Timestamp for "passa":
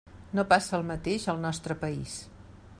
0.53-0.75